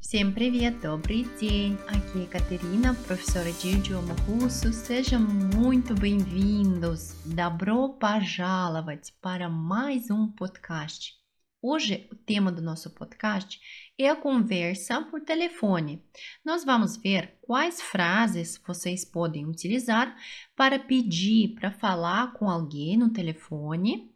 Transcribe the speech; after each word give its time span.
Всем 0.00 0.32
привет, 0.32 0.80
добрый 0.80 1.26
день! 1.40 1.76
Aqui 1.88 2.22
é 2.22 2.26
Caterina, 2.26 2.94
professora 2.94 3.50
de 3.50 3.70
idioma 3.70 4.14
russo. 4.26 4.72
Sejam 4.72 5.20
muito 5.20 5.94
bem-vindos! 5.94 7.14
Добро 7.24 7.88
пожаловать 7.88 9.12
para 9.20 9.48
mais 9.48 10.08
um 10.08 10.28
podcast. 10.28 11.14
Hoje, 11.60 12.08
o 12.12 12.14
tema 12.14 12.52
do 12.52 12.62
nosso 12.62 12.94
podcast 12.94 13.60
é 13.98 14.08
a 14.08 14.14
conversa 14.14 15.02
por 15.02 15.22
telefone. 15.22 16.00
Nós 16.44 16.64
vamos 16.64 16.96
ver 16.96 17.38
quais 17.42 17.82
frases 17.82 18.62
vocês 18.64 19.04
podem 19.04 19.44
utilizar 19.44 20.16
para 20.54 20.78
pedir 20.78 21.56
para 21.56 21.72
falar 21.72 22.32
com 22.34 22.48
alguém 22.48 22.96
no 22.96 23.10
telefone 23.10 24.14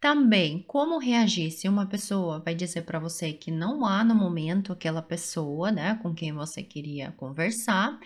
também, 0.00 0.62
como 0.68 0.98
reagir 0.98 1.50
se 1.50 1.68
uma 1.68 1.86
pessoa 1.86 2.40
vai 2.40 2.54
dizer 2.54 2.82
para 2.82 2.98
você 2.98 3.32
que 3.32 3.50
não 3.50 3.84
há 3.84 4.04
no 4.04 4.14
momento 4.14 4.72
aquela 4.72 5.02
pessoa, 5.02 5.72
né, 5.72 5.98
com 6.02 6.14
quem 6.14 6.32
você 6.32 6.62
queria 6.62 7.12
conversar, 7.12 7.98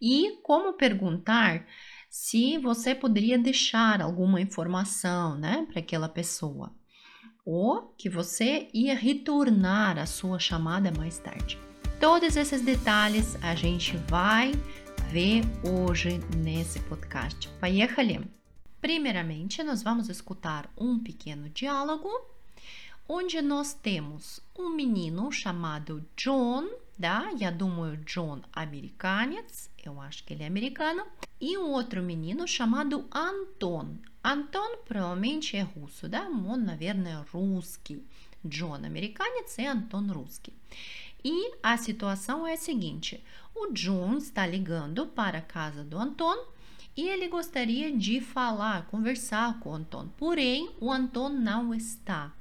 e 0.00 0.38
como 0.42 0.74
perguntar 0.74 1.66
se 2.10 2.58
você 2.58 2.94
poderia 2.94 3.38
deixar 3.38 4.02
alguma 4.02 4.40
informação, 4.40 5.38
né, 5.38 5.66
para 5.70 5.80
aquela 5.80 6.08
pessoa, 6.08 6.72
ou 7.44 7.94
que 7.96 8.08
você 8.08 8.68
ia 8.72 8.94
retornar 8.94 9.98
a 9.98 10.06
sua 10.06 10.38
chamada 10.38 10.92
mais 10.96 11.18
tarde. 11.18 11.58
Todos 11.98 12.36
esses 12.36 12.60
detalhes 12.60 13.36
a 13.42 13.54
gente 13.54 13.96
vai 14.08 14.52
ver 15.10 15.42
hoje 15.64 16.20
nesse 16.36 16.80
podcast. 16.80 17.48
Поехали! 17.60 18.20
Primeiramente, 18.86 19.62
nós 19.62 19.82
vamos 19.82 20.08
escutar 20.08 20.70
um 20.76 20.98
pequeno 20.98 21.48
diálogo 21.48 22.10
onde 23.08 23.42
nós 23.42 23.74
temos 23.74 24.40
um 24.56 24.70
menino 24.70 25.30
chamado 25.30 26.04
John, 26.16 26.68
да, 26.98 27.30
я 27.36 27.50
думаю, 27.50 27.96
John 27.98 28.40
американец, 28.52 29.68
eu 29.84 30.00
acho 30.00 30.24
que 30.24 30.32
ele 30.32 30.44
é 30.44 30.46
americano, 30.46 31.04
e 31.40 31.58
um 31.58 31.70
outro 31.70 32.02
menino 32.02 32.46
chamado 32.46 33.04
Anton. 33.12 33.96
Anton 34.22 34.78
provavelmente 34.84 35.56
é 35.56 35.62
russo, 35.62 36.08
да, 36.08 36.28
он, 36.28 36.64
наверное, 36.64 37.24
русский. 37.32 38.02
John 38.44 38.84
americanец 38.84 39.58
e 39.58 39.66
Anton 39.66 40.12
русский. 40.12 40.54
E 41.24 41.52
a 41.62 41.76
situação 41.76 42.46
é 42.46 42.54
a 42.54 42.56
seguinte: 42.56 43.22
o 43.54 43.72
John 43.72 44.16
está 44.16 44.46
ligando 44.46 45.06
para 45.06 45.38
a 45.38 45.42
casa 45.42 45.84
do 45.84 45.98
Anton 45.98 46.46
e 46.97 47.07
ele 47.07 47.27
gostaria 47.27 47.95
de 47.95 48.19
falar, 48.19 48.87
conversar 48.87 49.59
com 49.59 49.69
o 49.69 49.73
Anton, 49.75 50.09
porém 50.17 50.69
o 50.81 50.91
Anton 50.91 51.29
não 51.29 51.73
está. 51.73 52.33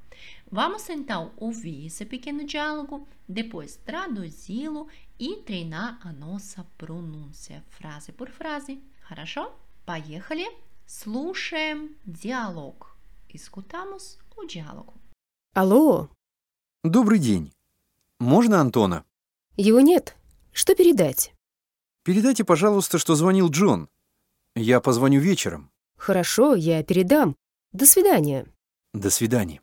Vamos 0.51 0.89
então 0.89 1.33
ouvir 1.37 1.87
esse 1.87 2.07
pequeno 2.07 2.45
diálogo, 2.45 3.07
depois 3.29 3.77
traduzi-lo 3.85 4.89
e 5.19 5.37
treinar 5.37 6.01
a 6.03 6.11
nossa 6.13 6.65
pronúncia, 6.79 7.63
frase 7.69 8.13
por 8.13 8.31
frase. 8.31 8.81
Хорошо? 9.03 9.53
Поехали! 9.85 10.47
Слушаем 10.87 11.97
диалог. 12.07 12.97
Escutamos 13.29 14.19
o 14.37 14.47
diálogo. 14.47 14.95
Алло, 15.55 16.09
Добрый 16.85 17.19
день. 17.19 17.53
Можно 18.21 18.61
Антона? 18.61 19.05
его 19.57 19.81
нет. 19.81 20.17
Что 20.53 20.75
передать? 20.77 21.35
Передайте, 22.05 22.45
пожалуйста, 22.45 22.99
что 22.99 23.17
звонил 23.17 23.51
Джон. 23.51 23.89
Я 24.56 24.82
позвоню 24.82 25.20
вечером. 25.20 25.70
Хорошо, 25.98 26.56
я 26.56 26.84
передам. 26.84 27.36
До 27.74 27.86
свидания. 27.86 28.46
До 28.94 29.10
свидания. 29.10 29.62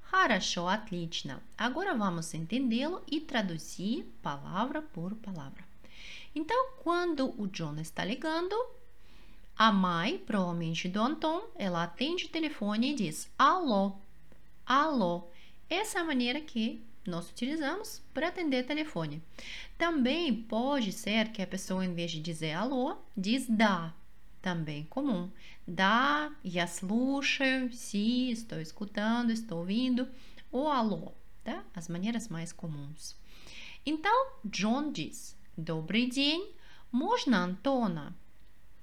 Хорошо, 0.00 0.68
отлично. 0.68 1.42
Agora 1.58 1.94
vamos 1.94 2.32
entendê-lo 2.34 3.02
e 3.06 3.20
traduzir 3.20 4.04
palavra 4.22 4.80
por 4.80 5.14
palavra. 5.16 5.64
Então, 6.34 6.70
quando 6.82 7.34
o 7.40 7.46
John 7.48 7.76
está 7.78 8.04
ligando, 8.04 8.56
a 9.58 9.72
mãe, 9.72 10.18
provavelmente 10.18 10.88
do 10.88 11.00
Anton, 11.00 11.42
ela 11.56 11.82
atende 11.82 12.26
o 12.26 12.28
telefone 12.28 12.92
e 12.92 12.94
diz 12.94 13.28
alô, 13.38 13.92
alô. 14.64 15.24
Essa 15.68 15.98
é 15.98 16.02
a 16.02 16.04
maneira 16.04 16.40
que 16.40 16.80
nós 17.06 17.30
utilizamos 17.30 18.02
para 18.12 18.28
atender 18.28 18.66
telefone. 18.66 19.22
Também 19.78 20.34
pode 20.34 20.92
ser 20.92 21.32
que 21.32 21.42
a 21.42 21.46
pessoa, 21.46 21.84
em 21.84 21.94
vez 21.94 22.10
de 22.10 22.20
dizer 22.20 22.52
alô, 22.52 22.96
diz 23.16 23.46
dá. 23.48 23.92
Também 24.40 24.84
comum. 24.84 25.30
Dá, 25.66 26.30
я 26.44 26.66
слушаю, 26.66 27.72
sim, 27.72 28.30
estou 28.30 28.60
escutando, 28.60 29.30
estou 29.30 29.58
ouvindo. 29.58 30.08
Ou 30.52 30.68
alô, 30.68 31.12
tá? 31.42 31.64
As 31.74 31.88
maneiras 31.88 32.28
mais 32.28 32.52
comuns. 32.52 33.16
Então, 33.84 34.32
John 34.44 34.92
diz: 34.92 35.36
Добрый 35.56 36.06
день, 36.06 36.52
можно 36.92 37.38
Антона? 37.38 38.14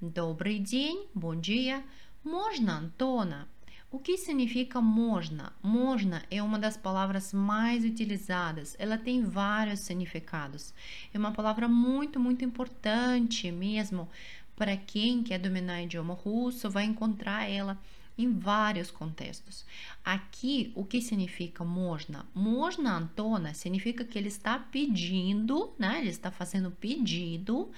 Добрый 0.02 0.60
день, 0.60 1.08
bom 1.16 1.36
dia, 1.36 1.84
можно 2.24 2.78
Антона? 2.78 3.48
O 3.94 4.00
que 4.00 4.18
significa 4.18 4.82
можно? 4.82 5.54
Можно 5.62 6.24
é 6.32 6.42
uma 6.42 6.58
das 6.58 6.76
palavras 6.76 7.32
mais 7.32 7.86
utilizadas. 7.86 8.76
Ela 8.80 8.98
tem 8.98 9.24
vários 9.24 9.82
significados. 9.82 10.74
É 11.14 11.18
uma 11.20 11.32
palavra 11.32 11.68
muito, 11.68 12.20
muito 12.20 12.44
importante 12.44 13.52
mesmo 13.52 14.10
para 14.58 14.78
quem 14.78 15.24
quer 15.24 15.40
dominar 15.40 15.80
o 15.80 15.84
idioma 15.84 16.14
russo, 16.14 16.70
vai 16.70 16.84
encontrar 16.84 17.50
ela 17.50 17.78
em 18.18 18.32
vários 18.32 18.92
contextos. 18.92 19.66
Aqui, 20.04 20.72
o 20.76 20.86
que 20.86 21.02
significa 21.02 21.64
можно? 21.64 22.26
Можно, 22.34 22.98
Antona, 22.98 23.54
significa 23.54 24.06
que 24.06 24.18
ele 24.18 24.28
está 24.28 24.60
pedindo, 24.60 25.74
né? 25.80 26.00
Ele 26.00 26.10
está 26.10 26.30
fazendo 26.30 26.70
pedido 26.72 27.72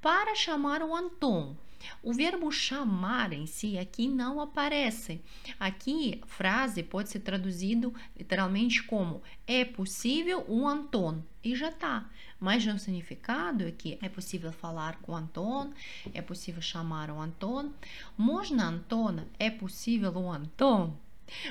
para 0.00 0.34
chamar 0.34 0.82
o 0.82 0.94
Anton. 0.94 1.54
O 2.02 2.12
verbo 2.12 2.50
chamar 2.50 3.32
em 3.32 3.46
si 3.46 3.78
aqui 3.78 4.08
não 4.08 4.40
aparece. 4.40 5.20
Aqui, 5.58 6.20
frase 6.26 6.82
pode 6.82 7.10
ser 7.10 7.20
traduzido 7.20 7.94
literalmente 8.16 8.82
como 8.82 9.22
é 9.46 9.64
possível 9.64 10.44
o 10.48 10.66
Anton 10.66 11.22
e 11.42 11.54
já 11.54 11.70
tá. 11.70 12.08
Mas 12.40 12.66
o 12.66 12.78
significado 12.78 13.66
é 13.66 13.70
que 13.70 13.98
é 14.02 14.08
possível 14.08 14.52
falar 14.52 14.98
com 15.00 15.12
o 15.12 15.16
Anton, 15.16 15.72
é 16.12 16.20
possível 16.22 16.60
chamar 16.60 17.10
o 17.10 17.20
Anton. 17.20 17.70
Можно 18.16 18.64
Антона? 18.64 19.26
É 19.38 19.50
possível 19.50 20.12
o 20.12 20.30
Anton? 20.30 20.96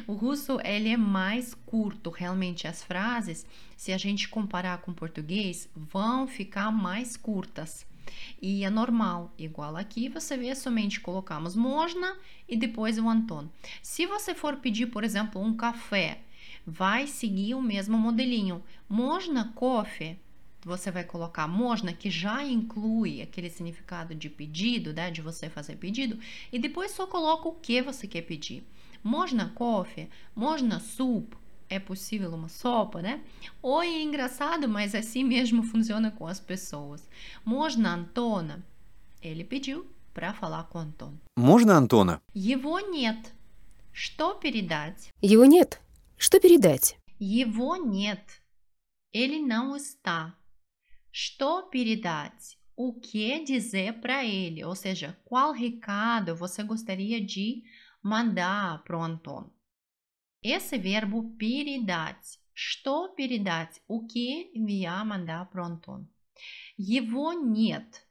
O 0.05 0.13
russo 0.13 0.59
ele 0.63 0.89
é 0.89 0.97
mais 0.97 1.55
curto, 1.65 2.09
realmente 2.11 2.67
as 2.67 2.83
frases, 2.83 3.45
se 3.75 3.91
a 3.91 3.97
gente 3.97 4.29
comparar 4.29 4.77
com 4.79 4.91
o 4.91 4.95
português, 4.95 5.67
vão 5.75 6.27
ficar 6.27 6.71
mais 6.71 7.17
curtas. 7.17 7.85
E 8.41 8.63
é 8.65 8.69
normal, 8.69 9.33
igual 9.37 9.77
aqui, 9.77 10.09
você 10.09 10.35
vê 10.35 10.53
somente 10.53 10.99
colocamos 10.99 11.55
можно 11.55 12.17
e 12.47 12.57
depois 12.57 12.97
o 12.97 13.07
Anton. 13.07 13.47
Se 13.81 14.05
você 14.05 14.35
for 14.35 14.57
pedir, 14.57 14.87
por 14.87 15.03
exemplo, 15.03 15.41
um 15.41 15.55
café, 15.55 16.19
vai 16.65 17.07
seguir 17.07 17.55
o 17.55 17.61
mesmo 17.61 17.97
modelinho. 17.97 18.61
Можно 18.89 19.53
кофе? 19.55 20.17
Você 20.65 20.91
vai 20.91 21.03
colocar 21.03 21.47
можно, 21.47 21.93
que 21.93 22.09
já 22.09 22.43
inclui 22.43 23.21
aquele 23.21 23.49
significado 23.49 24.15
de 24.15 24.29
pedido, 24.29 24.93
né, 24.93 25.11
de 25.11 25.21
você 25.21 25.49
fazer 25.49 25.75
pedido, 25.75 26.17
e 26.51 26.59
depois 26.59 26.91
só 26.91 27.05
coloca 27.05 27.49
o 27.49 27.55
que 27.55 27.81
você 27.81 28.07
quer 28.07 28.21
pedir. 28.21 28.65
Можно 29.03 29.49
кофе? 29.49 30.09
Можно 30.35 30.79
суп? 30.79 31.35
é 31.69 31.79
possível 31.79 32.31
uma 32.33 32.49
sopa, 32.49 33.01
né? 33.01 33.23
Oi, 33.61 33.87
é 33.87 34.01
engraçado, 34.01 34.67
mas 34.67 34.93
assim 34.93 35.23
mesmo 35.23 35.63
funciona 35.63 36.11
com 36.11 36.27
as 36.27 36.39
pessoas. 36.39 37.07
Можно 37.43 37.93
Антона? 37.93 38.65
Ele 39.21 39.43
pediu 39.43 39.87
para 40.13 40.33
falar 40.33 40.63
com 40.65 40.77
Антон. 40.77 41.17
Можно 41.35 41.75
Антона? 41.75 42.21
Его 42.35 42.79
нет. 42.79 43.33
Что 43.91 44.35
передать? 44.35 45.11
Его 45.21 45.45
нет. 45.45 45.79
Что 46.17 46.39
передать? 46.39 46.97
Его 47.19 47.75
нет. 47.77 48.41
Ele 49.11 49.39
não 49.39 49.75
está. 49.75 50.35
Что 51.11 51.63
передать? 51.63 52.57
O 52.75 52.93
que 52.93 53.43
dizer 53.43 53.99
para 54.01 54.25
ele? 54.25 54.63
Ou 54.63 54.75
seja, 54.75 55.15
qual 55.23 55.51
recado 55.51 56.35
você 56.35 56.63
gostaria 56.63 57.23
de 57.23 57.63
mandar 58.01 58.83
para 58.83 58.97
o 58.97 59.03
Anton? 59.03 59.49
Esse 60.41 60.77
verbo 60.77 61.35
передать. 61.37 62.39
Что 62.53 63.09
передать? 63.09 63.81
O 63.87 64.05
que 64.05 64.51
enviar, 64.53 65.05
mandar 65.05 65.45
para 65.49 65.63
o 65.63 65.65
Anton? 65.65 66.05
Его 66.77 67.33
нет. 67.33 68.05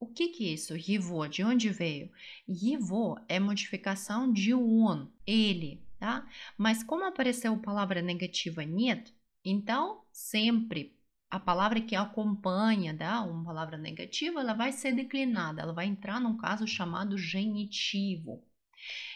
O 0.00 0.06
que, 0.06 0.28
que 0.28 0.48
é 0.48 0.52
isso? 0.52 0.76
Его, 0.76 1.26
de 1.26 1.42
onde 1.42 1.70
veio? 1.70 2.10
Его 2.46 3.18
é 3.28 3.40
modificação 3.40 4.32
de 4.32 4.54
on, 4.54 5.08
ele, 5.26 5.82
tá? 5.98 6.28
Mas 6.56 6.84
como 6.84 7.04
apareceu 7.04 7.52
a 7.54 7.58
palavra 7.58 8.00
negativa 8.00 8.64
нет, 8.64 9.12
então 9.44 10.04
sempre 10.12 10.96
a 11.30 11.40
palavra 11.40 11.80
que 11.80 11.96
acompanha 11.96 12.96
tá? 12.96 13.22
uma 13.22 13.44
palavra 13.44 13.76
negativa, 13.76 14.40
ela 14.40 14.54
vai 14.54 14.72
ser 14.72 14.92
declinada, 14.92 15.62
ela 15.62 15.72
vai 15.72 15.86
entrar 15.86 16.20
num 16.20 16.36
caso 16.36 16.66
chamado 16.66 17.18
genitivo. 17.18 18.42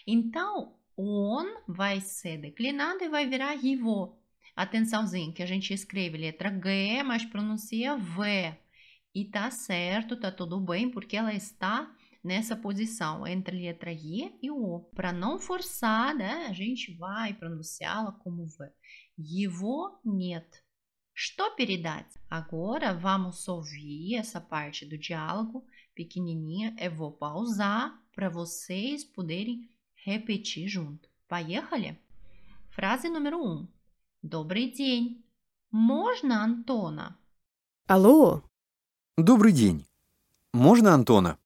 Então, 0.06 0.75
o 0.96 1.38
on 1.38 1.46
vai 1.66 2.00
ser 2.00 2.38
declinado 2.38 3.02
e 3.02 3.08
vai 3.08 3.26
virar 3.26 3.54
его. 3.54 4.18
Atençãozinho, 4.54 5.32
que 5.32 5.42
a 5.42 5.46
gente 5.46 5.72
escreve 5.72 6.18
letra 6.18 6.50
G, 6.50 7.02
mas 7.02 7.24
pronuncia 7.24 7.96
V. 7.96 8.54
E 9.14 9.24
tá 9.24 9.50
certo, 9.50 10.18
tá 10.18 10.30
tudo 10.30 10.60
bem, 10.60 10.90
porque 10.90 11.16
ela 11.16 11.34
está 11.34 11.94
nessa 12.22 12.54
posição 12.54 13.26
entre 13.26 13.56
a 13.56 13.60
letra 13.60 13.92
I 13.92 14.38
e 14.42 14.50
o 14.50 14.56
O. 14.56 14.80
Para 14.94 15.12
não 15.12 15.38
forçar, 15.38 16.14
né, 16.14 16.46
a 16.46 16.52
gente 16.52 16.94
vai 16.94 17.34
pronunciá-la 17.34 18.12
como 18.12 18.46
V. 18.46 18.70
Его 19.18 20.00
нет. 20.04 20.62
Что 21.14 21.54
передать? 21.54 22.18
Agora 22.30 22.94
vamos 22.94 23.46
ouvir 23.46 24.14
essa 24.14 24.40
parte 24.40 24.86
do 24.86 24.96
diálogo 24.96 25.64
pequenininha. 25.94 26.74
Eu 26.78 26.94
vou 26.94 27.12
pausar 27.12 28.02
para 28.14 28.30
vocês 28.30 29.04
poderem 29.04 29.68
repetir 30.07 30.67
junto. 30.67 31.09
Поехали? 31.27 31.99
Фраза 32.71 33.07
1. 33.09 33.33
Um. 33.33 33.67
Добрый 34.21 34.71
день. 34.71 35.23
Можно 35.71 36.43
Антона? 36.43 37.19
Алло, 37.87 38.43
Добрый 39.17 39.51
день. 39.51 39.83
Можно 40.53 40.93
Антона? 40.93 41.39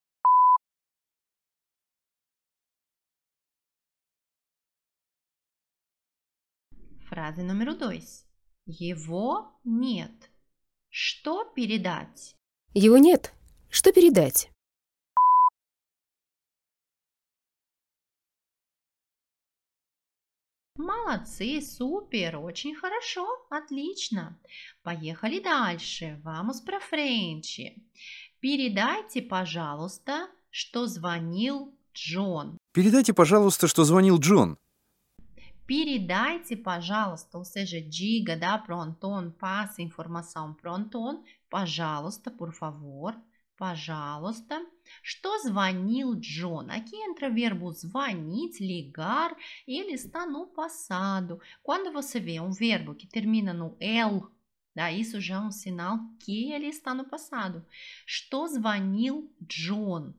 Фраза 7.08 7.42
número 7.44 7.76
2. 7.78 7.94
Его 8.66 9.58
нет. 9.64 10.30
Что 10.90 11.46
передать? 11.56 12.36
его 12.74 12.98
нет. 12.98 13.34
Что 13.70 13.94
передать? 13.94 14.51
Молодцы, 20.82 21.62
супер, 21.62 22.38
очень 22.38 22.74
хорошо, 22.74 23.28
отлично. 23.52 24.36
Поехали 24.82 25.40
дальше. 25.40 26.20
Vamos 26.24 26.60
para 26.60 26.80
frente. 26.80 27.78
Передайте, 28.40 29.22
пожалуйста, 29.22 30.28
что 30.50 30.88
звонил 30.88 31.72
Джон. 31.94 32.58
Передайте, 32.74 33.14
пожалуйста, 33.14 33.68
что 33.68 33.84
звонил 33.84 34.18
Джон. 34.18 34.58
Передайте, 35.68 36.58
пожалуйста, 36.58 37.38
ou 37.38 37.46
seja, 37.46 37.80
diga, 37.80 38.36
dá 38.36 38.58
para 38.58 38.76
o 38.76 38.82
Anton, 38.82 39.30
passe 39.30 39.84
informação 39.84 40.56
para 40.56 40.72
o 40.72 40.76
Anton, 40.76 41.24
пожалуйста, 41.48 42.32
por 42.32 42.52
favor, 42.54 43.16
пожалуйста, 43.62 44.60
что 45.04 45.38
звонил 45.38 46.16
Джон. 46.16 46.72
Aqui 46.72 46.96
o 46.96 47.32
verbo 47.32 47.72
звонить, 47.72 48.60
ligar, 48.60 49.38
ele 49.68 49.94
está 49.94 50.26
no 50.26 50.48
passado. 50.48 51.40
Quando 51.62 51.94
você 51.94 52.20
vê 52.20 52.40
um 52.40 52.50
verbo 52.50 52.96
que 52.96 53.06
termina 53.06 53.54
no 53.54 53.78
el, 53.80 54.32
tá? 54.74 54.92
isso 54.92 55.22
já 55.22 55.36
é 55.36 55.40
um 55.42 55.52
sinal 55.52 56.00
que 56.20 56.52
ele 56.52 56.70
está 56.70 56.96
no 56.96 57.06
passado. 57.06 57.64
Что 58.04 58.48
звонил 58.48 59.32
Джон? 59.44 60.16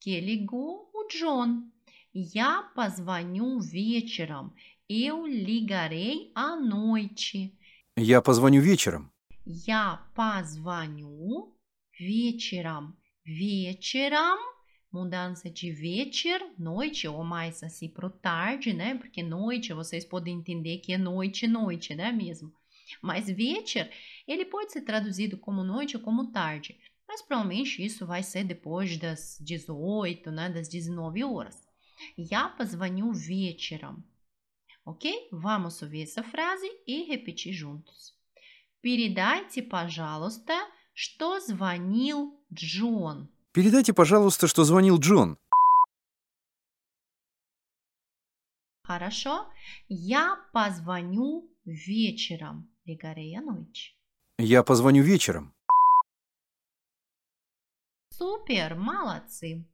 Que 0.00 0.20
ligou 0.20 0.90
o 0.92 1.06
John. 1.06 1.70
Я 2.12 2.64
позвоню 2.74 3.60
вечером. 3.60 4.52
Eu 4.88 5.24
ligarei 5.24 6.32
à 6.34 6.56
noite. 6.56 7.56
Я 7.96 8.20
позвоню 8.20 8.60
вечером. 8.60 9.08
Я 9.46 10.04
позвоню 10.16 11.52
вечером. 11.99 12.95
Вечером, 13.25 14.37
mudança 14.91 15.49
de 15.49 15.71
вечер, 15.71 16.41
noite, 16.57 17.07
ou 17.07 17.23
mais 17.23 17.61
assim 17.61 17.89
pro 17.89 18.09
tarde, 18.09 18.73
né? 18.73 18.95
Porque 18.95 19.21
noite 19.21 19.73
vocês 19.73 20.05
podem 20.05 20.35
entender 20.35 20.77
que 20.77 20.93
é 20.93 20.97
noite, 20.97 21.47
noite, 21.47 21.93
né 21.93 22.11
mesmo? 22.11 22.53
Mas 23.01 23.27
вечер, 23.27 23.91
ele 24.27 24.45
pode 24.45 24.71
ser 24.71 24.81
traduzido 24.81 25.37
como 25.37 25.63
noite 25.63 25.97
ou 25.97 26.03
como 26.03 26.31
tarde. 26.31 26.79
Mas 27.07 27.21
provavelmente 27.21 27.83
isso 27.83 28.05
vai 28.05 28.21
ser 28.23 28.43
depois 28.43 28.97
das 28.97 29.37
18, 29.41 30.31
né? 30.31 30.49
Das 30.49 30.67
19 30.67 31.23
horas. 31.23 31.67
Я 32.17 32.49
позвоню 32.49 33.11
вечером. 33.11 34.03
Ok? 34.85 35.29
Vamos 35.31 35.81
ouvir 35.81 36.03
essa 36.03 36.23
frase 36.23 36.69
e 36.85 37.03
repetir 37.03 37.53
juntos. 37.53 38.13
Передайте, 38.81 39.61
пожалуйста, 39.61 40.53
что 40.92 41.40
звонил 41.40 42.38
Джон. 42.52 43.28
Передайте, 43.52 43.92
пожалуйста, 43.92 44.46
что 44.48 44.64
звонил 44.64 44.98
Джон. 44.98 45.38
Хорошо? 48.82 49.50
Я 49.88 50.36
позвоню 50.52 51.50
вечером. 51.64 52.68
À 52.86 53.40
noite. 53.40 53.94
Я 54.38 54.62
позвоню 54.62 55.02
вечером. 55.02 55.54
Super, 58.10 58.74
молодцы. 58.74 59.64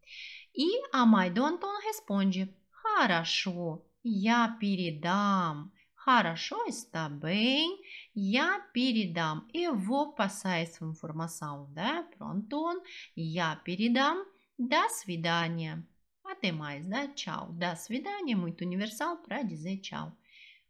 Mãe 1.06 1.30
do 1.30 1.44
Antônio 1.44 1.80
responde: 1.80 2.54
Хорошо, 2.70 3.86
я 4.02 4.56
передам. 4.60 5.72
Хорошо, 6.08 6.64
está 6.64 7.06
bem. 7.06 7.82
Я 8.14 8.60
передам. 8.72 9.46
Vou 9.76 10.14
passar 10.14 10.56
essa 10.56 10.82
informação, 10.82 11.68
né, 11.74 12.02
pro 12.16 12.26
Antônio. 12.26 12.80
Я 13.14 13.56
передам. 13.56 14.24
До 14.58 14.88
свидания. 14.88 15.86
Até 16.24 16.50
mais, 16.50 16.86
né? 16.86 17.08
Tchau. 17.14 17.52
До 17.52 17.76
свидания, 17.76 18.34
muito 18.34 18.64
universal 18.64 19.18
para 19.18 19.42
dizer 19.42 19.82
tchau. 19.82 20.16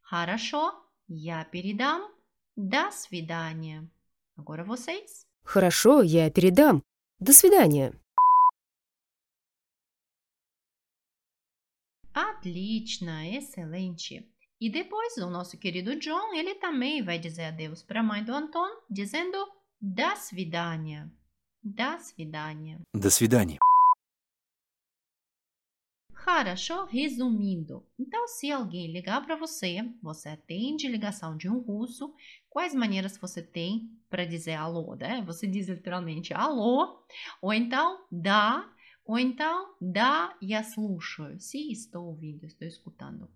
Хорошо, 0.02 0.72
я 1.08 1.44
передам. 1.44 2.02
До 2.56 2.90
свидания. 2.90 3.88
Agora 4.36 4.64
vocês. 4.64 5.24
Хорошо, 5.44 6.02
я 6.02 6.28
передам. 6.32 6.82
До 7.20 7.32
свидания. 7.32 7.92
Отлично, 12.12 13.24
excelente. 13.36 14.26
E 14.59 14.69
depois 14.69 15.17
o 15.17 15.29
nosso 15.29 15.57
querido 15.57 15.95
John, 15.97 16.33
ele 16.33 16.55
também 16.55 17.03
vai 17.03 17.19
dizer 17.19 17.45
adeus 17.45 17.83
para 17.83 17.99
a 17.99 18.03
mãe 18.03 18.23
do 18.23 18.33
Anton, 18.33 18.67
dizendo 18.89 19.37
до 19.81 20.15
свидания. 20.15 21.11
До 21.61 21.99
свидания. 21.99 22.79
До 22.95 23.09
свидания. 23.09 23.57
Хорошо, 26.23 26.85
resumindo. 26.85 27.85
Então, 27.99 28.25
se 28.29 28.49
alguém 28.49 28.89
ligar 28.89 29.25
para 29.25 29.35
você, 29.35 29.79
você 30.01 30.29
atende 30.29 30.87
ligação 30.87 31.35
de 31.35 31.49
um 31.49 31.59
russo, 31.59 32.15
quais 32.49 32.73
maneiras 32.73 33.17
você 33.17 33.41
tem 33.41 33.91
para 34.09 34.23
dizer 34.23 34.53
alô, 34.53 34.95
né? 34.95 35.21
Você 35.25 35.45
diz 35.45 35.67
literalmente 35.67 36.33
alô, 36.33 37.03
ou 37.41 37.53
então 37.53 38.05
dá, 38.09 38.73
ou 39.05 39.19
então 39.19 39.75
dá 39.81 40.33
я 40.41 40.63
слушаю. 40.63 41.37
Se 41.41 41.69
estou 41.69 42.05
ouvindo, 42.05 42.45
estou 42.45 42.65
escutando. 42.65 43.29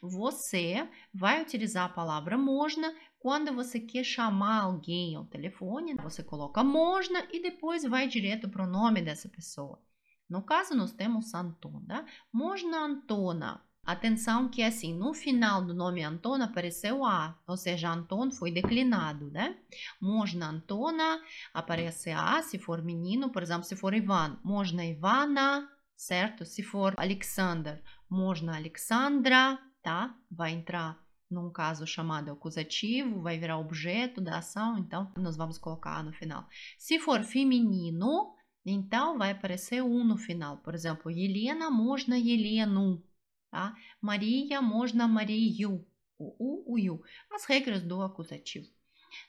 Você 0.00 0.88
vai 1.12 1.42
utilizar 1.42 1.84
a 1.84 1.92
palavra 1.92 2.38
можно 2.38 2.94
quando 3.18 3.54
você 3.54 3.80
quer 3.80 4.04
chamar 4.04 4.62
alguém 4.62 5.14
ao 5.16 5.24
telefone, 5.24 5.94
você 5.94 6.22
coloca 6.22 6.62
можно 6.62 7.26
e 7.32 7.40
depois 7.40 7.82
vai 7.82 8.06
direto 8.06 8.48
para 8.48 8.64
o 8.64 8.70
nome 8.70 9.00
dessa 9.00 9.28
pessoa. 9.28 9.80
No 10.28 10.42
caso, 10.42 10.74
nós 10.74 10.92
temos 10.92 11.34
Anton, 11.34 11.82
tá? 11.86 12.04
Можно 12.32 12.84
Antona. 12.84 13.62
Atenção 13.82 14.48
que 14.48 14.62
assim, 14.62 14.94
no 14.94 15.12
final 15.12 15.62
do 15.62 15.74
nome 15.74 16.02
Antona 16.02 16.46
apareceu 16.46 17.04
A, 17.04 17.38
ou 17.46 17.56
seja, 17.56 17.90
Anton 17.90 18.30
foi 18.30 18.50
declinado, 18.50 19.30
né? 19.30 19.58
Можно 20.00 20.48
Antona, 20.48 21.22
aparece 21.52 22.10
A 22.10 22.42
se 22.42 22.58
for 22.58 22.82
menino, 22.82 23.30
por 23.30 23.42
exemplo, 23.42 23.64
se 23.64 23.76
for 23.76 23.94
Ivan, 23.94 24.38
можно 24.42 24.84
Ivana, 24.84 25.68
certo? 25.94 26.46
Se 26.46 26.62
for 26.62 26.94
Alexander, 26.96 27.82
можно 28.08 28.56
Alexandra, 28.56 29.58
tá? 29.82 30.16
Vai 30.30 30.52
entrar 30.52 31.02
num 31.30 31.50
caso 31.50 31.86
chamado 31.86 32.30
acusativo, 32.30 33.20
vai 33.20 33.38
virar 33.38 33.58
objeto 33.58 34.20
da 34.20 34.38
ação, 34.38 34.78
então 34.78 35.12
nós 35.16 35.36
vamos 35.36 35.58
colocar 35.58 36.02
no 36.02 36.12
final. 36.12 36.48
Se 36.78 36.98
for 36.98 37.22
feminino, 37.24 38.34
então 38.64 39.18
vai 39.18 39.32
aparecer 39.32 39.82
um 39.82 40.04
no 40.04 40.16
final. 40.16 40.58
Por 40.58 40.74
exemplo, 40.74 41.10
Helena 41.10 41.70
можно 41.70 42.16
Елену, 42.16 43.04
tá? 43.50 43.74
Maria 44.00 44.62
можно 44.62 45.08
Марию, 45.08 45.86
o 46.18 46.36
U, 46.38 46.74
o 46.74 46.92
U. 46.92 47.02
As 47.30 47.44
regras 47.44 47.82
do 47.82 48.02
acusativo. 48.02 48.68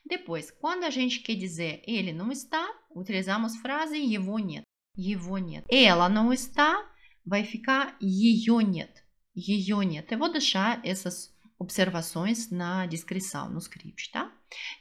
Depois, 0.05 0.50
quando 0.51 0.84
a 0.84 0.89
gente 0.89 1.20
quer 1.20 1.36
dizer 1.36 1.84
ele 1.86 2.12
não 2.12 2.32
está, 2.32 2.67
utilizamos 2.96 3.58
frase 3.58 3.98
его 3.98 4.39
нет. 4.39 4.63
Его 4.98 5.38
нет. 5.38 5.65
Ela 5.70 6.08
não 6.08 6.32
está, 6.32 6.89
vai 7.25 7.44
ficar 7.44 7.98
ее 8.00 8.63
нет. 8.63 8.99
Ее 9.40 9.85
нет. 9.85 10.11
Vou 10.18 10.30
deixar 10.30 10.80
essas 10.85 11.35
observações 11.59 12.50
na 12.50 12.87
descrição, 12.87 13.50
no 13.50 13.61
script, 13.61 14.11
tá? 14.12 14.32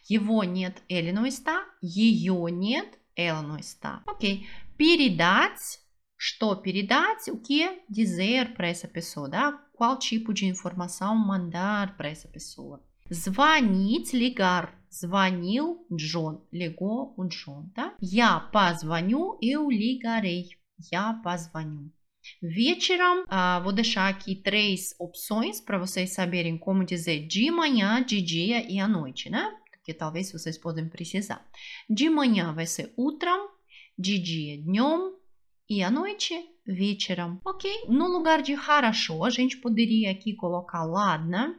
Его 0.10 0.44
нет, 0.44 0.82
está. 1.26 1.66
Ее 1.82 2.50
нет, 2.52 2.98
está. 3.58 4.04
Ok. 4.08 4.46
Передать, 4.78 5.80
что 6.18 6.56
передать, 6.56 7.28
essa 8.68 8.88
pessoa, 8.88 9.30
tá? 9.30 9.52
Qual 9.74 10.00
tipo 10.00 10.34
de 10.34 10.46
informação 10.46 11.16
mandar 11.16 11.96
para 11.98 12.10
essa 12.10 12.28
pessoa. 12.28 12.84
Звонить, 13.10 14.16
ligar. 14.16 14.78
Звонил 14.90 15.86
Джон. 15.94 16.46
Ligou 16.52 17.14
o 17.18 17.26
Джон, 17.28 17.70
tá? 17.76 17.96
Я 18.02 18.40
позвоню, 18.40 19.38
eu 19.42 19.70
ligarei. 19.70 20.50
Я 20.92 21.14
позвоню. 21.24 21.92
Вечером, 22.43 23.25
ah, 23.29 23.61
vou 23.61 23.73
deixar 23.73 24.09
aqui 24.09 24.35
três 24.35 24.95
opções 24.99 25.61
para 25.61 25.79
vocês 25.79 26.13
saberem 26.13 26.57
como 26.57 26.85
dizer 26.85 27.27
de 27.27 27.51
manhã, 27.51 28.03
de 28.03 28.21
dia 28.23 28.65
e 28.71 28.79
à 28.79 28.89
noite, 28.89 29.29
né? 29.29 29.55
Porque 29.71 29.93
talvez 29.93 30.33
vocês 30.33 30.57
podem 30.57 30.89
precisar. 30.89 31.47
De 31.89 32.09
manhã 32.09 32.55
vai 32.55 32.67
ser 32.67 32.93
утром, 32.97 33.49
de 33.99 34.19
dia 34.19 34.57
днем 34.57 35.13
e 35.69 35.83
à 35.83 35.91
noite 35.91 36.35
вечером. 36.67 37.41
Ok? 37.45 37.71
No 37.89 38.09
lugar 38.09 38.43
de 38.43 38.57
хорошо, 38.57 39.25
a 39.25 39.31
gente 39.31 39.59
poderia 39.59 40.11
aqui 40.11 40.35
colocar 40.35 40.85
ладно, 40.85 41.57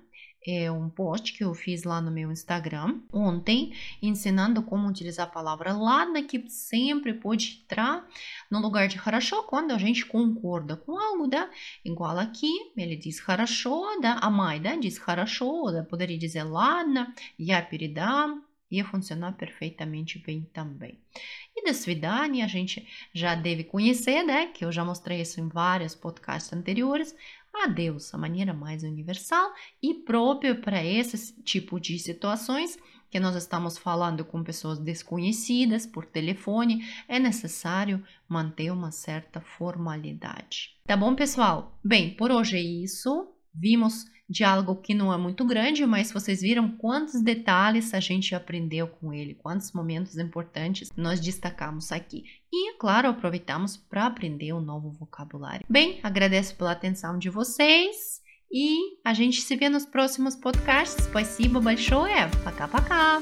é 0.48 0.72
um 0.72 0.90
post 0.90 1.34
que 1.34 1.44
eu 1.44 1.54
fiz 1.56 1.84
lá 1.84 2.00
no 2.00 2.12
meu 2.12 2.32
Instagram 2.32 3.02
ontem, 3.12 3.74
ensinando 4.02 4.62
como 4.62 4.88
utilizar 4.88 5.26
a 5.28 5.32
palavra 5.32 5.74
ladna, 5.74 6.24
que 6.24 6.48
sempre 6.50 7.16
pode 7.16 7.62
entrar 7.64 8.08
no 8.50 8.60
lugar 8.60 8.88
de 8.88 8.98
хорошо 9.00 9.44
quando 9.44 9.72
a 9.72 9.78
gente 9.78 10.06
concorda 10.06 10.78
com 10.78 10.98
algo, 10.98 11.28
да? 11.28 11.50
Igual 11.84 12.20
aqui, 12.20 12.52
ele 12.78 12.96
diz 12.96 13.20
хорошо, 13.20 14.00
да? 14.00 14.20
A 14.20 14.30
mãe, 14.30 14.62
да? 14.62 14.76
Diz 14.76 15.00
хорошо, 15.00 15.72
да? 15.72 15.84
Poderia 15.84 16.18
dizer 16.18 16.44
ладно, 16.44 17.12
я 17.40 17.62
передам, 17.64 18.44
ia 18.71 18.85
funcionar 18.85 19.33
perfeitamente 19.33 20.19
bem 20.19 20.49
também. 20.53 20.99
E 21.57 21.65
da 21.65 21.71
Svidani 21.71 22.43
a 22.43 22.47
gente 22.47 22.87
já 23.13 23.35
deve 23.35 23.65
conhecer, 23.65 24.23
né? 24.23 24.47
Que 24.47 24.65
eu 24.65 24.71
já 24.71 24.85
mostrei 24.85 25.21
isso 25.21 25.41
em 25.41 25.49
vários 25.49 25.95
podcasts 25.95 26.53
anteriores. 26.53 27.15
Adeus, 27.53 28.15
a 28.15 28.19
maneira 28.19 28.55
mais 28.55 28.85
universal 28.85 29.53
e 29.83 29.95
própria 29.95 30.55
para 30.55 30.85
esse 30.85 31.43
tipo 31.43 31.81
de 31.81 31.99
situações 31.99 32.79
que 33.11 33.19
nós 33.19 33.35
estamos 33.35 33.77
falando 33.77 34.25
com 34.25 34.45
pessoas 34.45 34.79
desconhecidas 34.79 35.85
por 35.85 36.07
telefone, 36.07 36.85
é 37.09 37.19
necessário 37.19 38.03
manter 38.29 38.71
uma 38.71 38.93
certa 38.93 39.41
formalidade. 39.41 40.77
Tá 40.87 40.97
bom, 40.97 41.15
pessoal? 41.17 41.77
Bem, 41.85 42.15
por 42.15 42.31
hoje 42.31 42.57
é 42.57 42.63
isso. 42.63 43.29
Vimos 43.53 44.07
de 44.30 44.44
algo 44.44 44.76
que 44.76 44.94
não 44.94 45.14
é 45.14 45.18
muito 45.18 45.46
grande, 45.46 45.86
mas 45.86 46.12
vocês 46.12 46.42
viram 46.42 46.72
quantos 46.72 47.22
detalhes 47.22 47.94
a 47.94 48.00
gente 48.00 48.34
aprendeu 48.34 48.88
com 48.88 49.14
ele, 49.14 49.36
quantos 49.36 49.72
momentos 49.72 50.18
importantes 50.18 50.90
nós 50.98 51.20
destacamos 51.20 51.92
aqui. 51.92 52.24
E, 52.52 52.74
claro, 52.78 53.08
aproveitamos 53.08 53.78
para 53.78 54.08
aprender 54.08 54.54
um 54.54 54.62
novo 54.62 54.90
vocabulário. 54.90 55.66
Bem, 55.70 56.00
agradeço 56.02 56.56
pela 56.56 56.72
atenção 56.72 57.18
de 57.18 57.30
vocês 57.30 58.22
e 58.52 58.98
a 59.04 59.14
gente 59.14 59.42
se 59.42 59.56
vê 59.56 59.70
nos 59.70 59.86
próximos 59.86 60.36
podcasts. 60.36 61.06
Спасибо 61.06 61.60
большое. 61.62 62.30
Пока-пока. 62.44 63.20